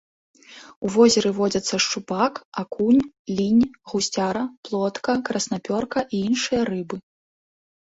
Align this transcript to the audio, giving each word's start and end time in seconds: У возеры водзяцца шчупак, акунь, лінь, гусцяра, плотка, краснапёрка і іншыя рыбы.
У 0.87 0.89
возеры 0.95 1.29
водзяцца 1.39 1.75
шчупак, 1.85 2.33
акунь, 2.63 3.03
лінь, 3.37 3.63
гусцяра, 3.95 4.43
плотка, 4.67 5.11
краснапёрка 5.33 5.99
і 6.13 6.27
іншыя 6.33 6.61
рыбы. 6.77 6.97